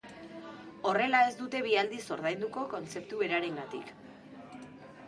Horrela 0.91 1.19
ez 1.31 1.35
dute 1.41 1.61
bi 1.67 1.75
aldiz 1.83 2.01
ordainduko 2.17 2.65
kontzeptu 2.73 3.21
berarengatik 3.25 3.95